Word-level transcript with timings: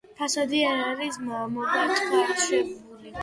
ფასადი 0.19 0.61
არ 0.69 0.79
არის 0.85 1.19
მობათქაშებული. 1.27 2.73